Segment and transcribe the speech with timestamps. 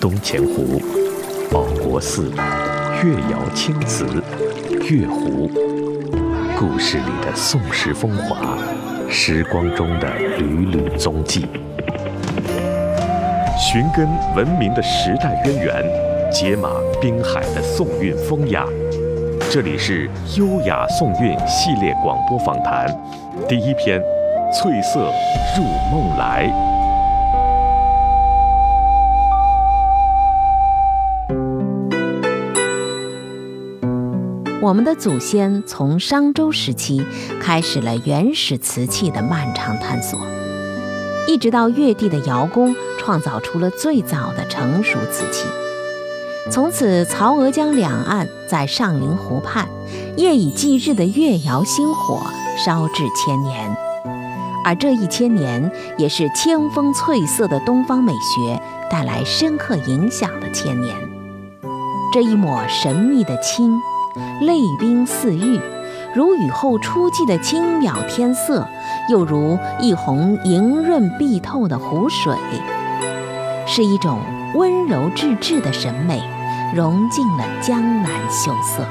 [0.00, 0.80] 东钱湖、
[1.50, 2.30] 保国寺、
[3.02, 4.06] 越窑青瓷、
[4.88, 5.50] 月湖，
[6.56, 8.56] 故事里的宋时风华，
[9.10, 10.08] 时光中的
[10.38, 11.46] 缕缕踪迹，
[13.58, 15.84] 寻根文明的时代渊源，
[16.30, 16.70] 解码
[17.00, 18.64] 滨海的宋韵风雅。
[19.50, 20.08] 这里是
[20.38, 22.86] 《优雅宋韵》系列广播访谈，
[23.48, 24.00] 第一篇
[24.52, 25.12] 《翠色
[25.56, 26.46] 入梦来》。
[34.60, 37.00] 我们的祖先从商周时期
[37.40, 40.18] 开始了原始瓷器的漫长探索，
[41.28, 45.46] 一直到越地的窑工创造出了最早的成熟瓷器。
[46.50, 49.68] 从此，曹娥江两岸，在上林湖畔，
[50.16, 52.20] 夜以继日的越窑星火
[52.56, 53.76] 烧至千年。
[54.64, 60.96] 而这一千年，也是千峰翠色的东方美学带来深刻影响的千年。
[62.12, 63.78] 这一抹神秘的青，
[64.40, 65.60] 泪冰似玉，
[66.14, 68.66] 如雨后初霁的轻渺天色，
[69.10, 72.34] 又如一泓莹润碧透的湖水，
[73.66, 74.20] 是一种
[74.54, 76.22] 温柔至质的审美。
[76.74, 78.84] 融进了江南秀色。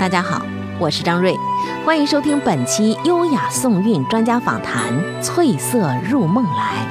[0.00, 0.40] 大家好，
[0.78, 1.36] 我是张瑞，
[1.84, 4.90] 欢迎收听本期优雅宋韵专家访谈
[5.22, 6.86] 《翠色入梦来》。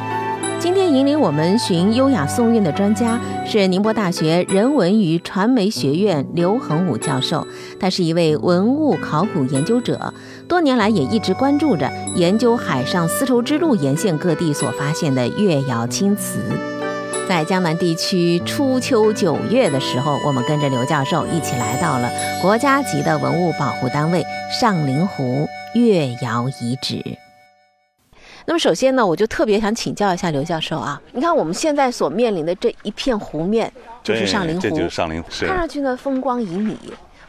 [0.59, 7.45] 今天引领我们寻优雅宋韵的专家是宁波大学人文与传媒学院刘恒武教授，
[7.79, 10.13] 他是一位文物考古研究者，
[10.47, 16.39] 多年来也一直关注着研究海上丝绸之路沿线各地所发现的越窑青瓷。
[17.27, 22.09] 在江南地区初秋九月的时候，我们跟着刘教授一起来到了
[22.41, 24.23] 国家级的文物保护单位
[24.59, 27.22] 上林湖越窑遗址。
[28.45, 33.71] 那么，首先呢，我就特别想请教一下刘教授啊，你看我们现在所面临的这一片湖面，
[34.03, 36.75] 就是上林湖，这就是上林湖，看上去呢风光旖旎，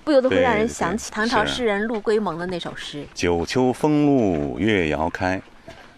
[0.02, 5.41] 不由得会让人想起唐朝诗人陆龟蒙的那首诗：“九秋风露月遥开，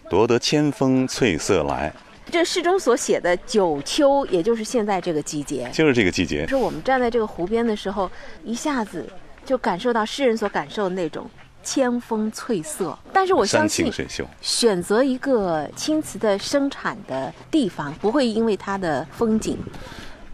[0.09, 1.91] 夺得千峰翠色来。”
[2.29, 6.45] 这诗中所写的九秋，也就是现在这个季节，就是这个季节。
[6.45, 8.11] 是我们站在这个湖边的时候，
[8.43, 9.07] 一下子
[9.45, 11.25] 就感受到诗人所感受的那种
[11.67, 12.97] 千峰翠色。
[13.11, 13.91] 但是我相信，
[14.39, 19.57] 选择一个青瓷的生产的地方，不会因为它的风景。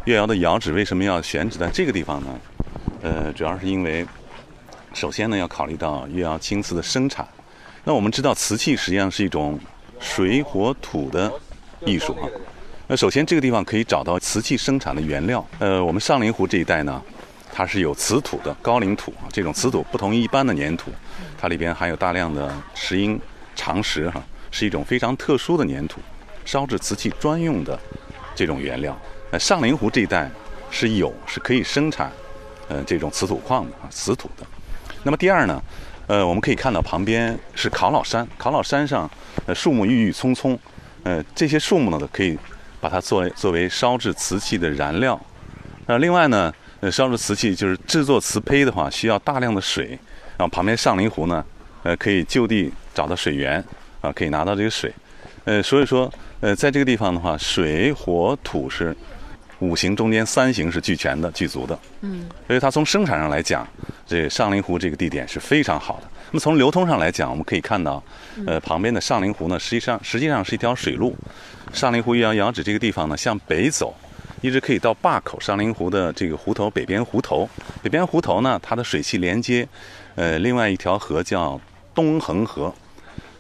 [0.06, 2.28] 越窑的窑址为什么要选址在这个地方呢？
[3.02, 4.06] 呃，主要是因为，
[4.94, 7.28] 首先呢，要考虑到越窑青瓷的生产。
[7.84, 9.60] 那我们知道，瓷器实际上是一种
[10.00, 11.32] 水火土的。
[11.86, 12.24] 艺术啊，
[12.88, 15.46] 那首先这个地方可以找到瓷器生产的原料。
[15.60, 17.02] 呃，我们上林湖这一带呢，
[17.56, 20.90] 它是有瓷土的高岭土啊，这种瓷土不同于一般的粘土，
[21.40, 23.20] 它里边含有大量的石英、
[23.56, 24.20] 长石哈，
[24.50, 26.02] 是一种非常特殊的粘土，
[26.44, 27.80] 烧制瓷器专用的
[28.34, 29.00] 这种原料。
[29.32, 30.28] 那上林湖这一带
[30.72, 32.12] 是有是可以生产
[32.70, 34.46] 呃这种瓷土矿的啊，瓷土的。
[35.04, 35.62] 那么第二呢，
[36.08, 39.08] 呃，我们可以看到旁边是考老山，考老山上
[39.46, 40.58] 呃树木郁郁葱葱。
[41.04, 42.36] 呃，这些树木呢，可以
[42.80, 45.20] 把它作为作为烧制瓷器的燃料。
[45.86, 49.98] 那另外呢，呃，烧制瓷器就是制作瓷胚的话，需要大量的水。
[50.36, 51.46] 然后旁边上林湖呢，
[51.84, 53.64] 呃，可以就地找到水源，
[54.02, 54.94] 啊，可以拿到这个水。
[55.46, 56.12] 呃，所以说，
[56.42, 58.94] 呃，在这个地方的话，水火土是
[59.60, 61.80] 五行中间三行是俱全的、俱足的。
[62.02, 62.26] 嗯。
[62.48, 63.66] 所以它从生产上来讲，
[64.06, 66.04] 这上林湖这个地点是非常好的。
[66.32, 68.04] 那么从流通上来讲，我们可以看到，
[68.46, 71.16] 呃，旁边的上林湖呢，实际上实际上是一条水路。
[71.72, 73.96] 上林湖越窑窑址这个地方呢，向北走，
[74.44, 77.50] 一直可以到坝口上林湖的这个湖头北边湖头。
[77.82, 79.66] 北边湖头呢，它的水系连接，
[80.16, 81.60] 呃，另外一条河叫
[81.96, 82.72] 东横河。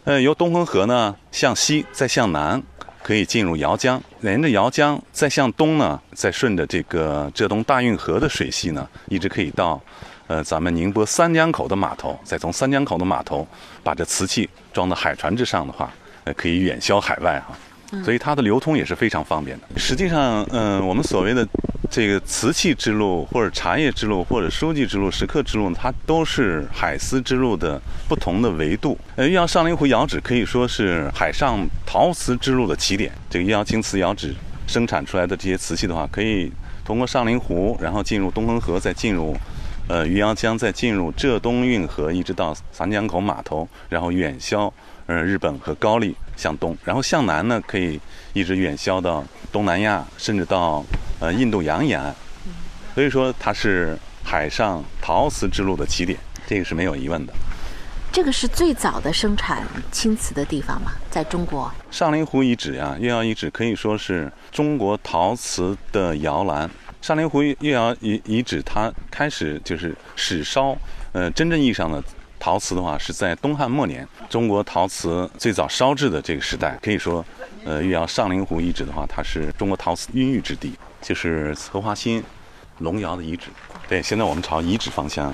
[0.05, 2.63] 呃，由东横河呢向西再向南，
[3.03, 9.79] 可以进入姚江，沿着姚江再向东呢，再顺着这个浙东大运河的水系呢，一直可以到。
[10.27, 13.45] 呃，咱们宁波三江口的码头，再从三江口的码头
[13.83, 15.93] 把这瓷器装到海船之上的话，
[16.23, 17.53] 呃，可以远销海外哈。
[18.03, 19.67] 所以它的流通也是非常方便的。
[19.77, 21.45] 实际上，嗯，我们所谓的
[21.89, 28.97] 这个瓷器之路，或者茶叶之路，或者书记之路、石刻之路，它都是海丝之路的不同的维度。
[29.15, 33.11] 呃，玉窑上林湖窑址可以说是海上陶瓷之路的起点。
[33.29, 34.33] 这个玉窑青瓷窑址
[34.65, 36.51] 生产出来的这些瓷器的话，可以
[36.85, 39.35] 通过上林湖，然后进入东恒河，再进入。
[39.89, 44.73] 呃，余姚江再进入浙东运河，一直到三江口码头，然后远销
[45.07, 47.99] 呃日本和高丽向东，然后向南呢可以
[48.31, 50.83] 一直远销到东南亚，甚至到
[51.19, 52.15] 呃印度洋沿岸。
[52.95, 57.33] 所以说它是海上陶瓷之路的起点，这个是没有疑问的。
[58.11, 60.91] 这个是最早的生产青瓷的地方吗？
[61.09, 66.69] 在中国，上林湖遗址呀，越窑遗址可以说是中国陶瓷的摇篮。
[67.03, 70.73] 上林湖越窑遗遗址，它开始就是始烧，
[71.11, 72.01] 呃，真正意义上的
[72.39, 76.79] 陶瓷的话，是在东汉末年，中国陶瓷最早烧制的这个时代。
[76.81, 77.23] 可以说，
[77.65, 82.23] 呃，越窑上林湖遗址的话，它是中国陶瓷孕育之地，就是荷花新
[82.77, 83.47] 龙窑的遗址。
[83.89, 85.33] 对，现在我们朝遗址方向，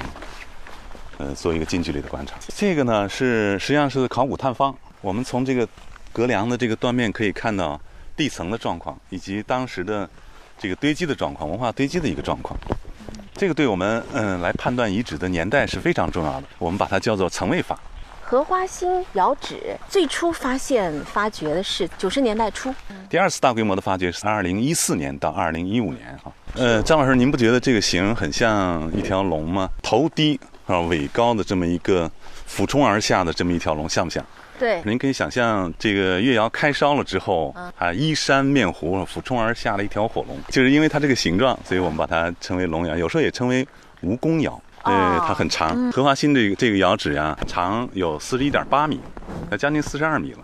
[1.19, 2.33] 呃，做一个近距离的观察。
[2.47, 5.69] 这个呢是实际上是考古探方，我们从这个
[6.11, 7.79] 隔梁的这个断面可以看到
[8.17, 10.09] 地层的状况，以及当时的
[10.59, 12.59] 这个堆积的状况，文化堆积的一个状况。
[13.33, 16.47] 这个对我们嗯来判断遗址的年代是非常重要的。
[16.57, 17.79] 我们把它叫做层位法。
[18.21, 22.71] 荷花新窑址最初发现发掘的是九十年代初，
[23.09, 26.31] 第二次大规模的发掘是二零一四年到二零一五年哈。
[26.53, 29.67] 呃，张老师，您不觉得这个形很像一条龙吗？
[29.81, 32.11] 头低啊，尾高的这么一个
[32.45, 34.23] 俯冲而下的这么一条龙，像不像？
[34.59, 34.81] 对。
[34.85, 43.65] 您可以想象，这个越窑开烧了之后，啊，依山面湖，俯冲而下了一条火龙，就是因为它这个形状，所以我们把它称为龙窑，有时候也称为
[44.03, 44.61] 蜈蚣窑。
[44.85, 44.93] 对，
[45.27, 45.91] 它很长。
[45.91, 48.99] 荷花心这个这个窑址呀，长有四十一点八米，
[49.49, 50.39] 那将近四十二米了。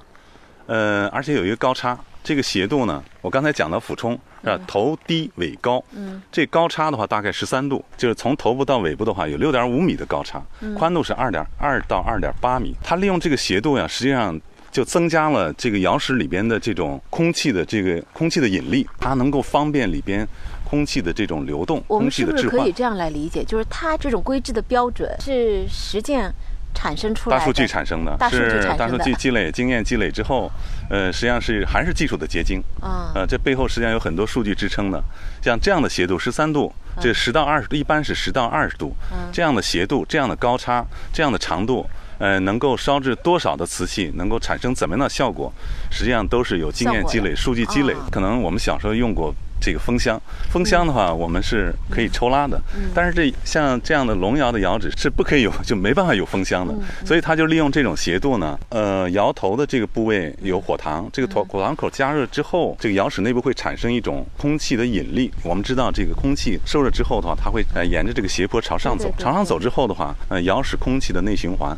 [0.68, 4.64] 呃，而且有一个高差，这个斜度呢，我刚才讲到俯冲是吧？
[4.68, 10.42] 头低尾高，嗯，这高差的话大概十三度，就是从头部到尾部的话有六点五米的高差，
[10.78, 12.76] 宽度是二点二到二点八米。
[12.84, 14.40] 它利用这个斜度呀，实际上
[14.72, 20.26] 就增加了这个窑室里边的这种空气的这个空气的引力，它能够方便里边。
[20.68, 23.44] 空气的这种流动，我们是不是可以这样来理解？
[23.44, 26.30] 就是它这种规制的标准是实践
[26.76, 30.52] 产生出来的，大数据产生的，是大数据积累、经验积累之后，
[30.90, 33.12] 呃，实际上是还是技术的结晶啊。
[33.16, 35.02] 呃，这背后实际上有很多数据支撑的。
[35.42, 38.96] 像这样的斜度十三度，这十到二十度，一般是十到二十度，
[39.32, 41.90] 这样的斜度、这样的高差、这样的长度，
[42.20, 45.52] 呃，能够烧制多少的瓷器，能够产生怎么样的效果，
[45.90, 47.96] 实际上都是有经验积累、数据积累。
[48.12, 49.34] 可能我们小时候用过。
[49.60, 50.22] 这个封箱，
[50.52, 52.62] 封箱的话，我们是可以抽拉的。
[52.94, 56.74] 但是这像这样的龙窑的窑址是不可以有， 就没办法有封箱的。
[57.06, 65.32] 所以它就利用这种斜度呢，呃，窑头的这个部位有火塘，这个火火塘口加热之后，这个窑室内部会产生一种空气的引力。
[65.44, 71.76] 我们知道，这个空气受热之后的话，它会呃沿着这个斜坡朝上走，朝上走之后的话，呃，窑室空气的内循环，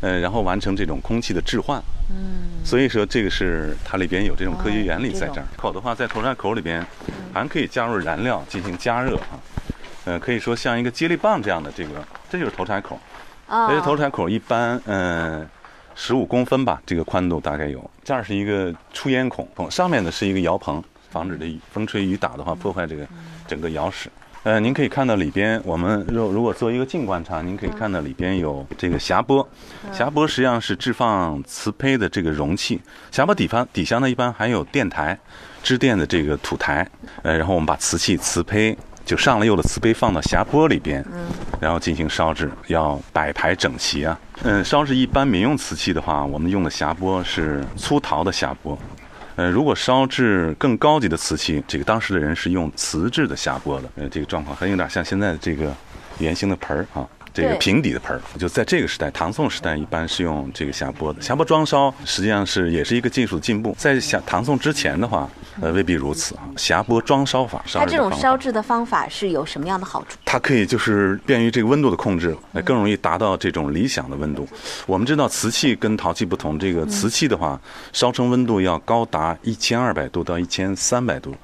[0.00, 1.82] 呃，然后完成这种空气的置换。
[2.12, 5.46] 嗯，所以说这个是它里边有这种科学原理在这儿。
[5.56, 6.84] 口的话，在投产口里边
[7.32, 9.38] 还可以加入燃料进行加热啊，
[10.04, 12.98] 呃，可以说像一个接力棒这样的这个，这就是投柴口。
[13.46, 15.48] 啊，这投柴口一般嗯
[15.94, 17.90] 十五公分吧，这个宽度大概有。
[18.04, 23.06] 这儿是一个出烟孔，上面的是一个窑棚，防止这风吹雨打的话破坏这个
[23.46, 24.08] 整个窑室。
[24.42, 29.46] 呃，您可以看到里边，我们如如果做一个近观察，您可以看到里边有这个匣钵，
[29.92, 32.80] 匣钵实际上是置放瓷胚的这个容器。
[33.12, 35.18] 匣钵底方底下呢，一般还有垫台，
[35.62, 36.88] 支垫的这个土台。
[37.22, 41.04] 呃，然后我们把瓷器、瓷胚就上了釉的瓷胚放到匣钵里边，
[41.60, 44.18] 然后进行烧制，要摆排整齐啊。
[44.42, 48.78] 嗯，烧制一般民用瓷器的话，我们用的匣钵是粗陶的匣钵。
[49.36, 55.74] 呃，如果烧制更高级的瓷器，这个当时的人是用瓷制的匣钵的，呃，这个状况还有点像现在的这个
[56.18, 57.06] 圆形的盆儿啊。
[57.32, 61.22] 这个平底的盆儿，就在这个时代，唐宋时代一般是用这个匣钵的。
[61.22, 63.72] 匣钵装烧实际上是也是一个技术的进步。
[63.78, 65.30] 在匣唐宋之前的话，
[65.60, 66.48] 呃，未必如此啊。
[66.56, 70.18] 匣钵装烧法，它这种烧制的方法是有什么样的好处？
[70.24, 74.48] 它可以就是便于这个温度的控制，更容易达到这种理想的温度。
[74.86, 77.60] 我们知道瓷器跟陶器不同，这个瓷器的话，
[77.92, 81.34] 烧成温度要高达一千二百度到一千三百度，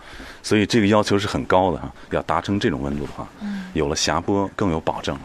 [0.43, 1.93] 所以这个要求是很高的哈。
[2.11, 3.27] 要达成这种温度的话，
[3.75, 5.17] 有了匣钵更有保证。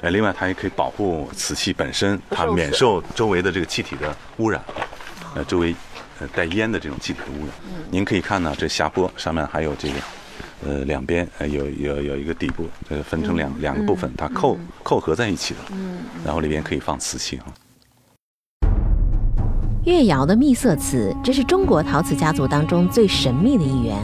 [0.00, 4.62] 哎，另外它也可以保护瓷器本身，它免受周围的这个气体的污染，
[5.34, 5.93] 呃，周围呃
[6.28, 7.54] 带烟的这种气体的污染。
[7.90, 9.94] 您可以看到，这下坡上面还有这个，
[10.66, 15.60] 呃，两边呃有有有一个底部，呃，分成两两个部分，它扣扣合在一起的。
[15.72, 17.46] 嗯，然后里边可以放瓷器啊。
[19.84, 23.96] 越窑的秘色瓷，这是中国陶瓷家族当中最神秘的一员。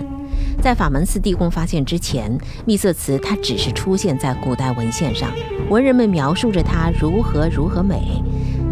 [0.62, 2.36] 在法门寺地宫发现之前，
[2.66, 5.30] 秘色瓷它只是出现在古代文献上，
[5.70, 8.22] 文人们描述着它如何如何美。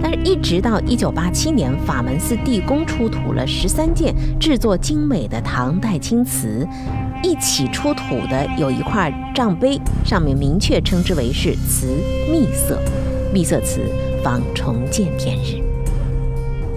[0.03, 6.67] 但是，一直到一九八七年，法门寺地宫出土了十三件制作精美的唐代青瓷，
[7.23, 11.89] 一起出土的有一块账碑，上面明确称之为是瓷
[12.31, 12.81] 秘色，
[13.33, 13.81] 秘色瓷
[14.23, 15.63] 方重见天日。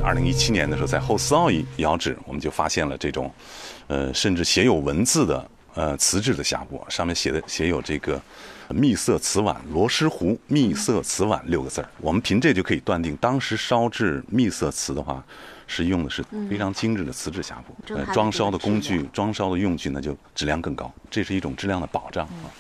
[0.04, 3.32] 二零一七年的时候，在后思奥窑址，我们就发现了这种。
[3.88, 8.22] 呃，甚至写有文字的呃瓷质的匣钵，上面写的写有这个
[8.70, 11.90] “秘色瓷碗罗师壶秘色瓷碗”六个字儿。
[12.00, 15.24] 我们凭这就可以断定，当时烧制秘色瓷的话，
[15.68, 22.52] 是用的是非常精致的瓷质匣钵，呃，装烧的工具、装烧的用具呢就质量更高，这是一种质量的保障啊。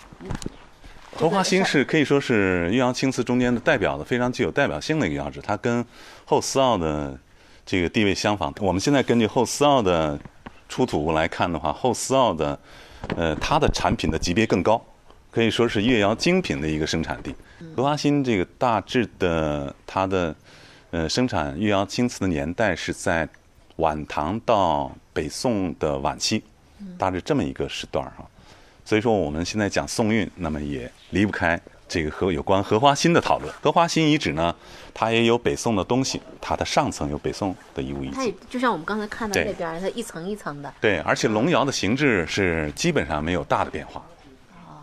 [1.13, 5.85] 荷花心是可以说是岳阳青瓷中间的代表的非常具有代表性的一个窑址，它跟
[6.25, 7.19] 后思奥的
[7.65, 8.53] 这个地位相仿。
[8.61, 10.17] 我们现在根据后思奥的
[10.69, 12.57] 出土物来看的话，后思奥的
[13.17, 14.83] 呃它的产品的级别更高，
[15.31, 17.35] 可以说是越窑精品的一个生产地。
[17.75, 20.35] 荷花心这个大致的它的
[20.91, 23.27] 呃生产越窑青瓷的年代是在
[23.77, 26.43] 晚唐到北宋的晚期，
[26.97, 28.25] 大致这么一个时段哈。
[28.83, 31.59] 所以说我们现在讲宋韵，那么也离不开
[31.91, 33.53] 这个和有关荷花心的讨论。
[33.61, 34.55] 荷花心遗址呢，
[34.93, 38.33] 它也有北宋的东西，它的上层有北宋的遗物遗它也。
[38.49, 40.73] 就像我们刚才看到对那边儿，它一层一层的。
[40.79, 44.01] 对，而且龙窑的形制是基本上没有大的变化。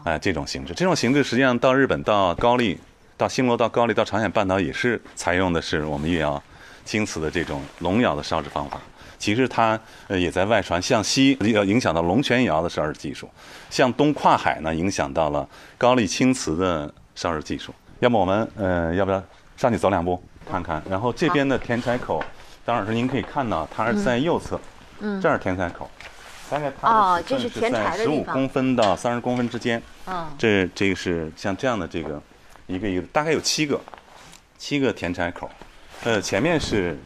[0.05, 2.79] 哎、这种形制，这种形制实际上到日本、到高丽、
[3.17, 6.43] 到新罗、到高丽、到朝鲜半岛也是采用的是我们越窑
[6.85, 8.79] 青瓷的这种龙窑的烧制方法。
[9.19, 13.29] 其实它呃也在外传，向西要影响到龙泉窑的烧制技术，
[13.69, 15.47] 向东跨海呢影响到了
[15.77, 17.75] 高丽青瓷的烧制技术。
[18.01, 19.23] 要么我们呃要不要
[19.57, 20.83] 上去走两步看看？
[20.89, 22.23] 然后这边的填彩口，
[22.65, 24.61] 张老师您可以看到它是在右侧，
[25.01, 25.91] 嗯这是填彩口，
[26.49, 29.83] 大概它哦的尺寸这是填彩的地方十五公分到三十公分之间。
[30.07, 32.23] 嗯，这这个是像这样的这个
[32.67, 33.81] 一个一个，大概有七个，
[34.57, 35.51] 七个填彩口。
[36.05, 36.97] 呃，前面是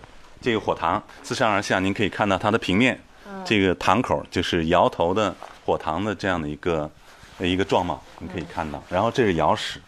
[0.43, 3.01] 这个火塘，自上而下，您可以看到它的平面，
[3.45, 5.35] 这个堂口就是窑头的
[5.65, 6.91] 火塘的这样的一个
[7.39, 8.83] 呃一个状貌，你可以看到。
[8.91, 9.81] 然后这是窑室，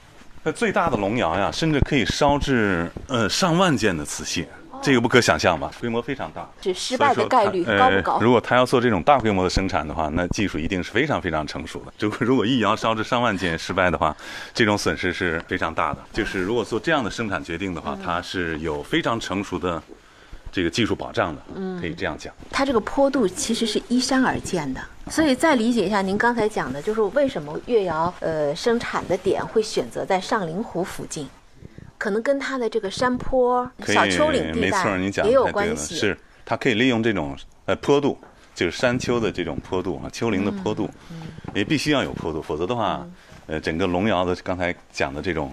[0.44, 4.46] 那最大的龙窑呀，甚至可以烧制呃上万件的瓷器。
[4.82, 5.70] 这个不可想象吧？
[5.80, 8.20] 规模非常大，这失败的概率高不高呃？
[8.20, 11.92] 如果他要做这种大规模的生产的话，那技术一定是非常非常成熟的。
[11.99, 14.14] 如果如果一窑烧制上万件失败的话，
[14.52, 16.04] 这种损失是非常大的。
[16.12, 19.82] 就是如果做这样的生产决定的话，它是有非常成熟的
[20.54, 22.32] 这个技术保障的，嗯可以这样讲。
[22.49, 24.80] 它这个坡度其实是依山而建的，
[25.11, 31.28] 所以再理解一下您刚才讲的，就是为什么越窑呃生产的点会选择在上林湖附近，
[31.99, 35.96] 可能跟它的这个山坡、小丘陵地没错，带您讲也有关系。
[35.96, 38.16] 是它可以利用这种呃坡度，
[38.54, 40.88] 就是山丘的这种坡度啊，丘陵的坡度，
[41.52, 43.04] 也必须要有坡度，否则的话，
[43.46, 45.50] 呃，整个龙窑的刚才讲的这种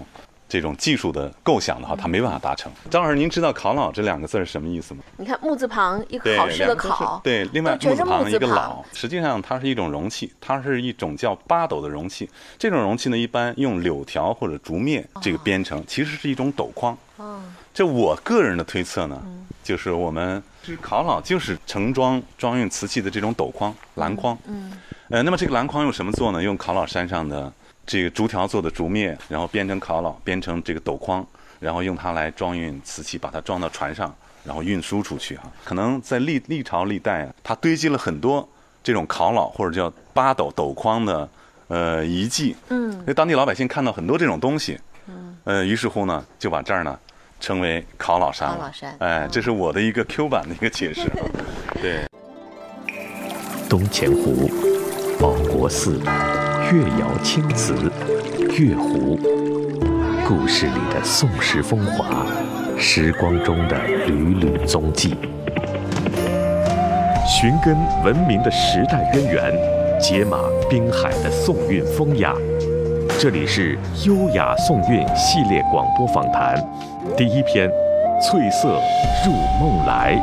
[0.52, 2.70] 这种技术的构想的话，它没办法达成。
[2.90, 5.02] 张老师，您知道“考老”这两个字是什么意思吗？
[5.16, 12.28] 你看木字旁一个对，考试的考，对，另外木字旁一个老，实际上它是一种容器，它是一种叫八斗的容器。
[12.58, 16.94] 这种容器呢，一般用柳条或者竹篾这个编成，其实是一种斗筐。
[17.16, 17.40] 哦，
[17.72, 19.22] 这我个人的推测呢，
[19.64, 24.36] 就是我们这考老就是盛装装运瓷器的这种斗筐、篮筐。
[24.44, 24.70] 嗯，
[25.08, 26.42] 呃，那么这个篮筐用什么做呢？
[26.42, 27.50] 用考老山上的
[27.86, 31.26] 这个竹条做的竹篾，然后编成烤老，编成这个斗筐，
[31.60, 35.42] 然后用它来装运瓷器，把它装到船上，然后运输出去啊。
[35.64, 38.48] 可能在历历朝历代啊，它堆积了很多
[38.82, 41.28] 这种烤老或者叫八斗斗筐的
[41.68, 42.56] 呃遗迹。
[42.68, 46.96] 嗯因为当地老百姓看到很多这种东西，嗯呃，于是乎呢，就把这儿呢
[47.40, 48.56] 称为烤老山了。
[48.56, 51.10] 考老山哎，这是我的一个 Q 版的一个解释。
[51.82, 52.06] 对。
[53.68, 54.50] 东钱湖、
[55.18, 55.98] 保国寺、
[56.72, 57.74] 越窑青瓷、
[58.58, 59.18] 月湖，
[60.26, 62.24] 故事里的宋时风华，
[62.78, 63.76] 时光中的
[64.06, 65.14] 缕缕踪迹，
[67.28, 70.38] 寻根文明的时代渊源，解码
[70.70, 72.34] 滨海的宋韵风雅。
[73.18, 76.56] 这里是优雅宋韵系列广播访谈，
[77.18, 77.68] 第一篇
[78.22, 78.80] 《翠色
[79.26, 80.16] 入梦来》。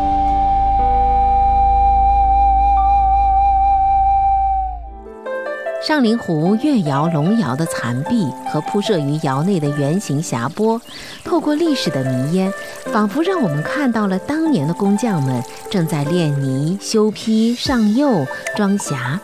[5.89, 10.79] 上林湖越窑、龙窑的残壁和铺设于窑内的圆形匣钵，
[11.25, 12.53] 透过历史的迷烟，
[12.93, 18.23] 仿佛让我们看到了当年的工匠们正在炼泥、修坯、上釉、
[18.55, 19.17] 装匣。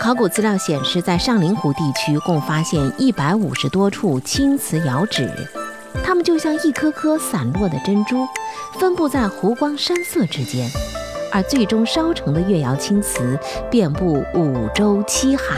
[0.00, 5.30] 考古资料显示，在上林湖地区共发现一百五十多处青瓷窑址，
[6.02, 8.26] 它们就像一颗颗散落的珍珠，
[8.80, 10.68] 分布在湖光山色之间。
[11.30, 13.38] 而最终烧成的越窑青瓷
[13.70, 15.54] 遍布五洲七海。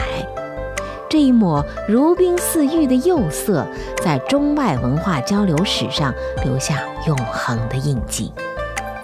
[1.11, 3.67] 这一抹如冰似玉的釉色，
[4.01, 6.15] 在中外文化交流史上
[6.45, 8.33] 留下永恒的印记。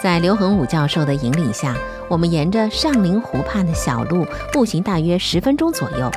[0.01, 1.75] 在刘恒武教授的引领下，
[2.09, 6.09] 我们沿着上林湖畔的小路步行大约十分钟左右，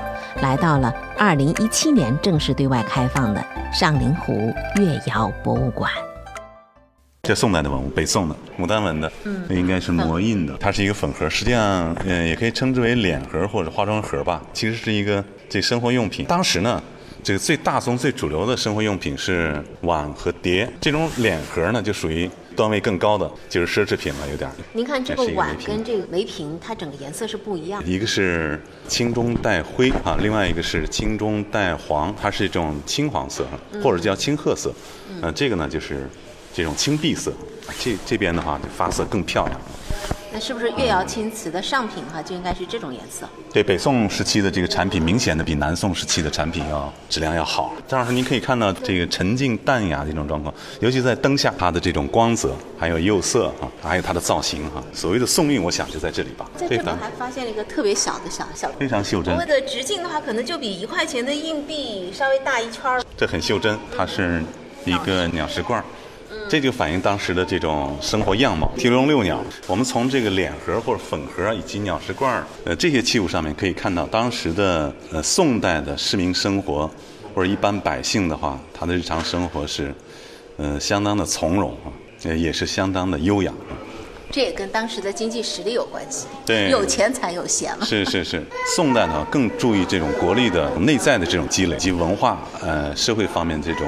[0.43, 3.43] 来到了2017年正式对外开放的
[3.73, 5.89] 上林湖越窑博物馆。
[7.23, 10.55] 这宋代的文物，北宋的牡丹纹的，嗯，应该是模印的。
[10.59, 14.41] 它是一个粉盒，实际上，嗯，也可以称之为脸盒或者化妆盒吧。
[14.53, 16.25] 其实是一个这生活用品。
[16.25, 16.81] 当时呢，
[17.23, 20.71] 这个最大宗、最主流的生活用品是碗和碟。
[20.79, 22.29] 这种脸盒呢，就属于。
[22.55, 24.51] 段位更高的就是奢侈品了，有点。
[24.73, 27.81] 您看这个碗跟这个梅瓶，它整个颜色是不一样。
[27.85, 33.47] 一个是青中带灰啊，另外一个是青中带黄，它是一种青黄色，
[33.81, 34.73] 或者叫青褐色。
[35.21, 36.05] 嗯，这个呢就是
[36.53, 37.31] 这种青碧色。
[37.79, 39.61] 这这边的话发色更漂亮。
[40.39, 43.27] 那是不是越窑青瓷的上品哈就应该是这种颜色？
[43.51, 47.73] 对，北宋时期的这个产品明显的比南宋时期的产品要质量要好。
[47.85, 54.81] 张老师，您可以看到这个沉静淡雅的一种状况，尤其在灯下，它的这种光泽，还有釉色哈，还有它的造型哈。
[54.93, 56.49] 所谓的宋韵，我想就在这里吧。
[56.55, 59.35] 在这里还发现了一个特别小的小小，非常袖珍。
[59.35, 63.03] 所谓的直径的话，可能就比一块钱的硬币稍微大一圈儿。
[63.17, 64.41] 这很袖珍，它是
[64.85, 65.83] 一个鸟食罐。
[66.49, 68.71] 这就反映当时的这种生活样貌。
[68.75, 76.89] 提笼遛鸟，我们从这个脸盒或者粉盒以及鸟食罐儿，呃，这些器物上面可以看到当时的呃宋代的市民生活，
[77.35, 79.93] 或者一般百姓的话，他的日常生活是，
[80.57, 83.77] 呃，相当的从容啊，呃，也是相当的优雅啊。
[84.31, 86.25] 这也跟当时的经济实力有关系。
[86.47, 87.85] 对，有钱才有闲嘛。
[87.85, 88.43] 是是是，
[88.75, 93.87] 宋代呢更注意这种国力的内在的这种积累及文化呃社会方面这种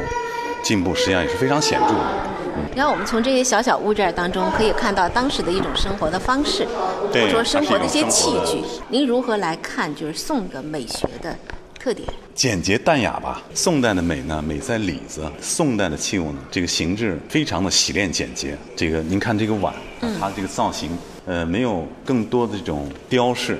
[0.63, 2.27] 进步，实际上也是非常显著的。
[2.75, 6.65] 然后我们从这些小小物件当中可以看到当时的一种生活的方式，
[7.09, 8.63] 或者说生活的一些器具。
[8.87, 11.35] 您如何来看就是宋的美学的
[11.77, 12.07] 特点？
[12.33, 13.41] 简洁淡雅吧。
[13.53, 15.29] 宋代的美呢，美在里子。
[15.41, 18.57] 宋代的器物呢，这个形制非常的洗练简洁。
[18.75, 19.73] 这个您看这个碗，
[20.19, 23.59] 它这个造型，呃，没有更多的这种雕饰。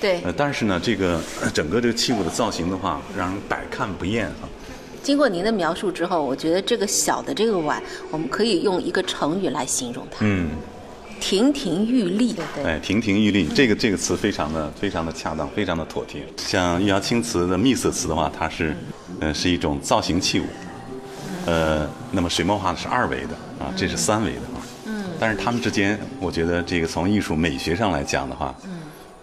[0.00, 0.20] 对。
[0.22, 1.18] 呃，但是呢，这个
[1.54, 4.44] 整个这个器物的造型的话，让人百看不厌啊。
[5.02, 10.18] 经过您的描述之后，我觉得这个小的这个碗，我们可以用一个成语来形容它。
[10.20, 10.50] 嗯，
[11.20, 12.34] 亭亭玉立。
[12.54, 12.64] 对。
[12.64, 16.22] 哎，亭亭玉立，这个这个词非常的非常的恰当，非常的妥帖。
[16.36, 18.76] 像玉窑青瓷的秘色瓷的话，它是，
[19.20, 20.44] 呃，是一种造型器物。
[21.46, 24.60] 呃，那么水墨画是二维的啊，这是三维的啊。
[24.84, 25.04] 嗯。
[25.18, 28.80] 但是它们之间，我觉得这个从艺术美学上来讲的话，嗯，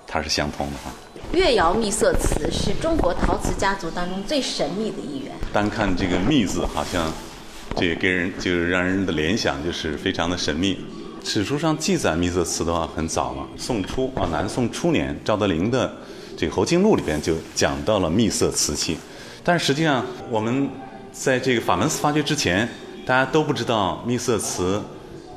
[0.08, 0.92] 它是相通的哈。
[1.34, 5.34] 越窑秘色瓷是中国陶瓷家族当中最神秘的一员。
[5.52, 7.12] 单看这个“秘”字，好像
[7.76, 10.80] 这给人就是让人的联想就是非常的神秘。
[11.24, 15.94] 史书上记载秘色瓷的话很早了，宋初啊，南宋初年，赵德林的
[16.38, 18.98] 这个《侯经录》里边就讲到了秘色瓷器。
[19.44, 20.70] 但实际上，我们
[21.12, 22.68] 在这个法门寺发掘之前，
[23.06, 24.82] 大家都不知道秘色瓷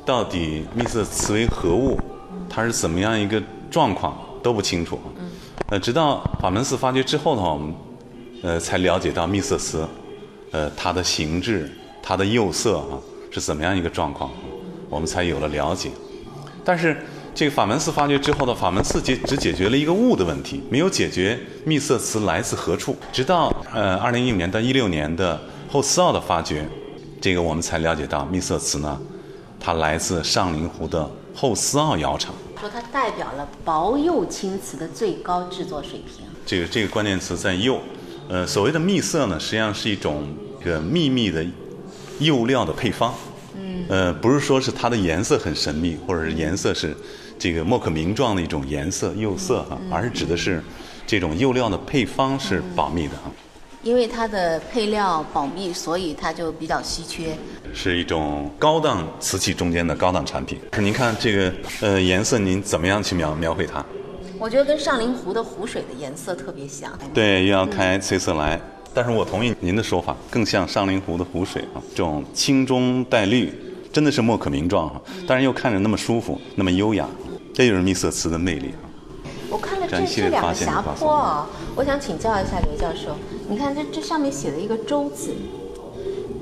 [0.05, 1.99] 到底秘色瓷为何物，
[2.49, 4.97] 它是怎么样一个状况都不清楚。
[5.71, 7.73] 呃，直到法门寺发掘之后的话，我们
[8.43, 9.87] 呃才了解到秘色瓷，
[10.51, 11.71] 呃它的形制、
[12.03, 12.99] 它的釉色啊
[13.31, 14.29] 是怎么样一个状况，
[14.89, 15.89] 我们才有了了解。
[16.65, 16.97] 但是
[17.33, 22.93] 这个法门寺发掘之后的法门寺解只解决了一个物的问题，没有解决秘色瓷来自何处。
[23.13, 26.67] 直到呃二零一五年到一六年的后斯奥的发掘，
[27.21, 28.99] 这个我们才了解到秘色瓷呢，
[29.57, 32.35] 它来自上林湖的后斯奥窑厂。
[32.61, 36.23] 说它代表了薄釉青瓷的最高制作水平。
[36.45, 37.79] 这个这个关键词在釉，
[38.29, 40.27] 呃，所谓的秘色呢，实际上是一种
[40.63, 41.43] 这个秘密的
[42.19, 43.15] 釉料的配方。
[43.55, 43.83] 嗯。
[43.89, 46.95] 呃，不是说是它的颜色很神秘，或者是颜色是
[47.39, 50.63] 这个莫可名状的一种颜色釉色哈，而是指的是
[51.07, 53.31] 这种釉料的配方是保密的哈。
[53.83, 57.35] 因为它的配料保密，所以它就比较稀缺。
[57.73, 60.59] 是一种高档瓷器中间的高档产品。
[60.73, 63.83] 是您看这个呃颜色，您怎么样去描描绘它？
[64.37, 66.91] 我觉得跟上林湖的湖水的颜色特别像。
[67.13, 68.59] 对，又要开翠色来，
[68.93, 73.51] 但是我同意您的说法，更像上林湖的湖水啊，这种青中带绿，
[73.91, 75.01] 真的是莫可名状哈。
[75.27, 77.07] 但是又看着那么舒服，那么优雅，
[77.53, 78.85] 这就是秘色瓷的魅力啊。
[79.51, 83.17] 我看了这这两个霞坡啊，我想请教一下刘教授，
[83.49, 85.35] 你看这这上面写了一个周字，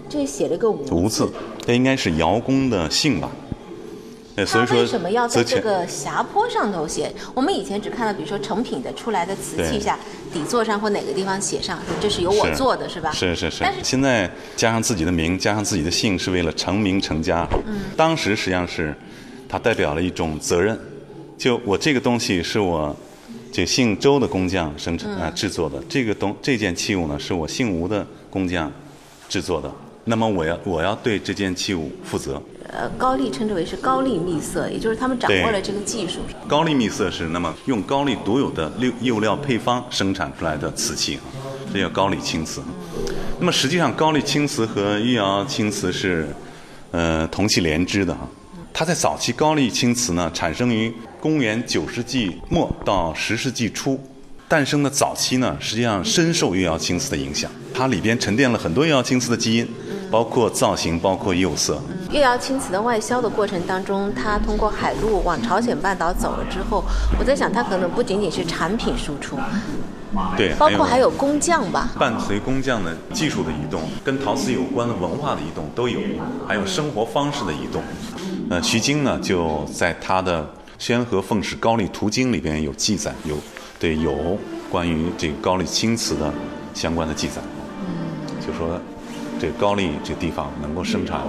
[0.08, 1.28] 这写了个吴字，
[1.66, 3.32] 这应该是窑工的姓吧？
[4.46, 7.12] 所以说为什么要在这个霞坡上头写？
[7.34, 10.00] 我们以前只看到，比如说成品的出来的瓷器下
[10.32, 13.12] 底座上或哪个地方写上，这是由我做的，是吧？
[13.12, 13.58] 是是是。
[13.62, 17.46] 但是现在加上自己的名，加上自己的姓，是为了成名成家。
[17.66, 17.82] 嗯。
[17.98, 18.96] 当时实际上是，
[19.50, 20.80] 它代表了一种责任。
[21.40, 22.94] 就我这个东西是我，
[23.50, 28.70] 这姓周的工匠生产啊制作的，这个东这件器物呢是我姓吴的工匠
[29.30, 29.74] 制作的，
[30.04, 32.42] 那么我要我要对这件器物负责。
[32.68, 36.20] 呃，高丽称之为是高丽秘色，也就是他们掌握了这个技术。
[36.46, 41.24] 高丽秘色是那么用高丽独有的釉釉料配方生产出来的瓷器啊，
[41.74, 42.62] 这叫高丽青瓷。
[43.40, 46.28] 那么实际上高丽青瓷和玉窑青瓷是。
[46.92, 48.28] 呃，同气连枝的哈。
[48.74, 54.00] 它在早期高丽青瓷呢，产生于公元九世纪末到十世纪初，
[54.48, 59.68] 诞生的早期呢，实际上深受越窑青瓷的影响，它里边沉淀了很多越窑青瓷的基因，
[60.10, 61.82] 包括造型，包括釉色。
[62.12, 66.84] 越窑青瓷的外销的过程当中，它通过海路往朝鲜半岛走了之后，
[67.20, 69.38] 我在想，它可能不仅仅是产品输出，
[70.38, 71.90] 对，包括还有工匠吧。
[72.00, 76.00] 伴随工匠的技术的移动，跟陶瓷有关的文化的移动都有，
[76.48, 77.84] 还有生活方式的移动。
[78.50, 80.42] 呃，徐晶呢就在他的
[80.80, 83.38] 《宣和奉使高丽图经》里边有记载，有
[83.78, 84.38] 对有
[84.72, 86.34] 关于这个高丽青瓷的
[86.74, 87.42] 相关的记载。
[87.82, 88.80] 嗯，就说
[89.38, 91.22] 这高丽这地方能够生产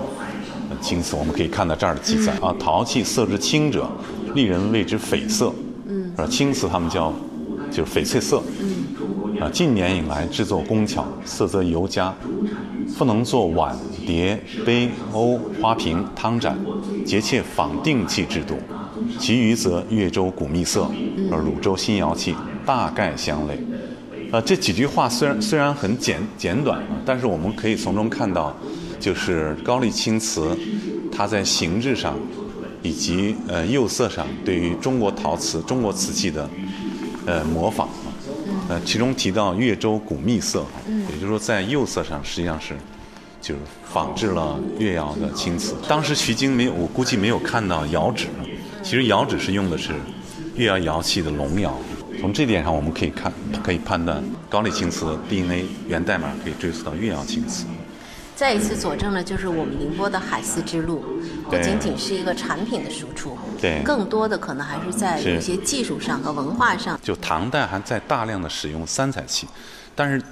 [0.81, 3.91] 青瓷，我们可以看到这儿的记载啊，陶器色之青者，
[4.37, 5.53] 丽人谓之翡色。
[5.89, 6.29] 嗯，是吧？
[6.29, 7.13] 青瓷他们叫
[7.73, 8.41] 就是翡翠色。
[8.61, 12.15] 嗯，啊，近年以来制作工巧，色泽尤佳。
[12.99, 16.59] 不能做碗碟杯瓯花瓶汤盏，
[17.07, 18.57] 节切仿定器制度，
[19.19, 20.91] 其余则越州古秘色，
[21.31, 22.35] 而汝州新窑器
[22.65, 23.59] 大概相类。
[24.33, 28.57] 呃，这几句话虽然虽然很简简短啊，但是我们可以从中看到，
[29.01, 30.57] 就是高丽青瓷，
[31.11, 32.17] 它在形制上，
[32.83, 36.49] 以及呃釉色上对于中国陶瓷、中国瓷器的
[37.27, 37.89] 呃模仿。
[38.69, 42.77] 呃，其中提到越州古秘色，也就是说在釉色上实际上是，
[43.43, 45.75] 就是仿制了越窑的青瓷。
[45.89, 48.29] 当时徐经没有，我估计没有看到窑址，
[48.83, 49.93] 其实窑址是用的是
[50.55, 51.77] 越窑窑系的龙窑。
[52.21, 57.65] 从这点上我们可以看，可以判断高丽青瓷 DNA 源代码可以追溯到越窑青瓷。
[58.37, 61.05] 再一次佐证了，就是我们宁波的海丝之路，
[61.51, 66.99] 不仅仅是一个产品的输出，对，更多的可能还是在一些技术上和文化上。
[67.03, 69.47] 就唐代还在大量的使用三彩器，
[69.95, 70.23] 但是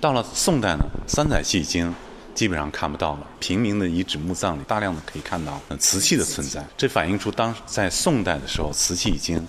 [0.00, 1.92] 到了宋代呢，三彩器已经
[2.38, 3.26] 基本上看不到了。
[3.40, 9.44] 平民的遗址墓葬里大量的可以看到瓷器的存在，这反映出当在宋代的时候，瓷器已经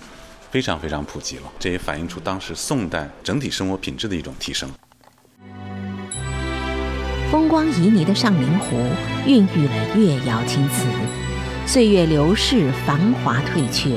[0.50, 1.44] 非常非常普及了。
[1.60, 4.68] 这也反映出当时宋代整体生活品质的一种提升。
[7.30, 8.76] 风光旖旎的上林湖
[9.24, 10.84] 孕育了越窑青瓷，
[11.68, 13.96] 岁月流逝，繁华退却。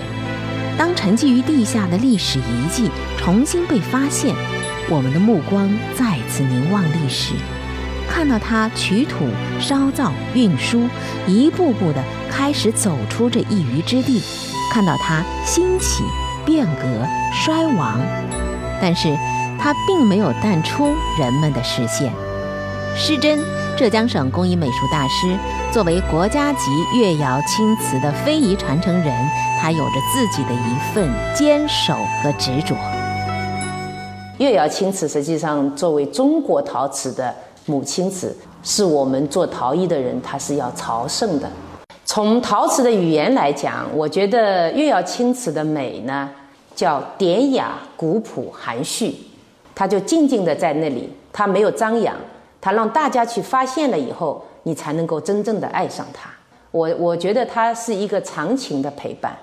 [0.78, 4.36] 当沉寂于地下的历史遗迹重新被发现，
[4.88, 7.34] 我们的目光再次凝望历史，
[8.14, 9.26] 看到它取土、
[9.60, 10.88] 烧造、运输，
[11.26, 14.22] 一步步地开始走出这一隅之地，
[14.72, 16.04] 看到它兴起、
[16.46, 16.84] 变革、
[17.34, 18.00] 衰亡，
[18.80, 19.18] 但是
[19.60, 22.14] 它并没有淡出人们的视线。
[22.96, 23.40] 施珍，
[23.76, 25.36] 浙江省工艺美术大师，
[25.72, 29.12] 作为国家级越窑青瓷的非遗传承人，
[29.60, 32.76] 他有着自己的一份坚守和执着。
[34.38, 37.34] 越窑青瓷实际上作为中国陶瓷的
[37.66, 41.50] 母亲瓷，是我们做陶艺的人他是要朝圣的。
[42.06, 46.30] 从陶瓷的语言来讲，我觉得越窑青瓷的美呢，
[46.76, 49.16] 叫典雅、古朴、含蓄，
[49.74, 52.16] 它就静静的在那里，它没有张扬。
[52.60, 56.30] 它让大家去发现了以后，你才能够真正的爱上它。
[56.72, 59.36] 我我觉得它是一个长情的陪伴。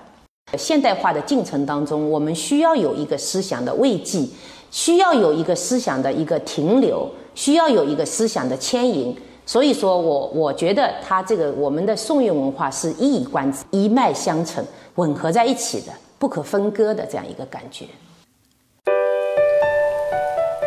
[0.57, 4.27] 现代化的进程当中，我们需要有一个思想的慰藉，
[4.69, 9.15] 需要有一个思想的一个停留，需要有一个思想的牵引。
[9.45, 14.65] 所以说我我觉得它这个我们的宋韵文化是一以贯之、一脉相承、
[14.95, 17.85] 吻合在一起的、不可分割的这样一个感觉。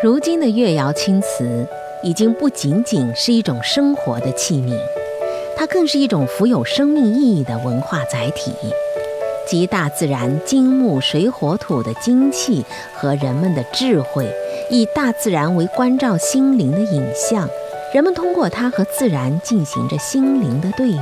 [0.03, 1.65] 如今的越窑青瓷。
[2.03, 4.77] 已经不仅仅是一种生活的器皿，
[5.57, 8.51] 它更是一种富有生命意义的文化载体，
[9.47, 14.29] 集大自然金木水火土的精气和人们的智慧，
[14.69, 17.47] 以大自然为关照心灵的影像。
[17.93, 20.99] 人们通过它和自然进行着心灵的对语，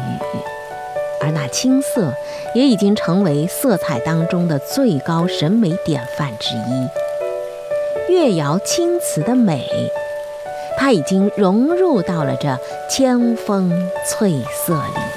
[1.22, 2.14] 而那青色
[2.54, 8.14] 也已经成为色彩当中的最高审美典范之一。
[8.14, 9.68] 越窑青瓷的美。
[10.76, 13.72] 它已经融入到了这千峰
[14.06, 15.13] 翠色里。